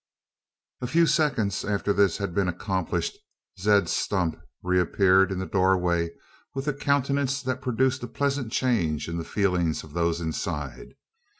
A 0.81 0.87
few 0.87 1.05
seconds 1.05 1.63
after 1.63 1.93
this 1.93 2.17
had 2.17 2.33
been 2.33 2.47
accomplished, 2.47 3.19
Zeb 3.59 3.87
Stump 3.87 4.35
reappeared 4.63 5.31
in 5.31 5.37
the 5.37 5.45
doorway, 5.45 6.09
with 6.55 6.67
a 6.67 6.73
countenance 6.73 7.43
that 7.43 7.61
produced 7.61 8.01
a 8.01 8.07
pleasant 8.07 8.51
change 8.51 9.07
in 9.07 9.17
the 9.19 9.23
feelings 9.23 9.83
of 9.83 9.93
those 9.93 10.19
inside. 10.19 10.95